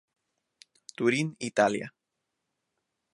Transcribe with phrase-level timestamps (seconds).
[0.97, 1.87] Turín, Italia.